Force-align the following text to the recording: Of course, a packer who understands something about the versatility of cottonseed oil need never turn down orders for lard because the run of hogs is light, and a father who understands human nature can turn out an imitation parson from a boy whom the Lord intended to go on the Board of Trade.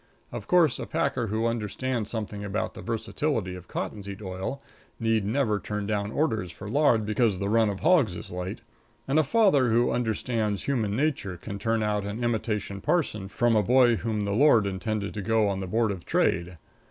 Of 0.31 0.47
course, 0.47 0.79
a 0.79 0.87
packer 0.87 1.27
who 1.27 1.45
understands 1.45 2.09
something 2.09 2.43
about 2.43 2.73
the 2.73 2.81
versatility 2.81 3.53
of 3.53 3.67
cottonseed 3.67 4.19
oil 4.23 4.59
need 4.99 5.23
never 5.25 5.59
turn 5.59 5.85
down 5.85 6.11
orders 6.11 6.51
for 6.51 6.67
lard 6.67 7.05
because 7.05 7.37
the 7.37 7.49
run 7.49 7.69
of 7.69 7.81
hogs 7.81 8.15
is 8.15 8.31
light, 8.31 8.61
and 9.07 9.19
a 9.19 9.23
father 9.23 9.69
who 9.69 9.91
understands 9.91 10.63
human 10.63 10.95
nature 10.95 11.37
can 11.37 11.59
turn 11.59 11.83
out 11.83 12.03
an 12.03 12.23
imitation 12.23 12.81
parson 12.81 13.27
from 13.27 13.55
a 13.55 13.61
boy 13.61 13.97
whom 13.97 14.21
the 14.21 14.31
Lord 14.31 14.65
intended 14.65 15.13
to 15.13 15.21
go 15.21 15.47
on 15.47 15.59
the 15.59 15.67
Board 15.67 15.91
of 15.91 16.03
Trade. 16.03 16.57